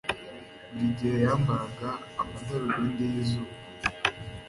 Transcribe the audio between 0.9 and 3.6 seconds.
gihe yambaraga amadarubindi y'izuba.